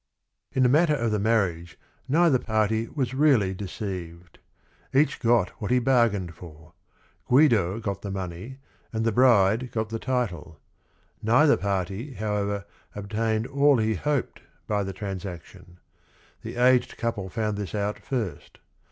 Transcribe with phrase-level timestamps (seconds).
[0.51, 4.39] In t he matter of the marriage neither party w as really deceived.
[4.95, 6.73] Each got what he bargained for.
[7.27, 8.57] Guido got the money
[8.91, 10.59] and the bride got the title.
[11.21, 15.77] Neither party, however, obtained all he hoped by the transaction.
[16.41, 18.57] The aged couple found this out first.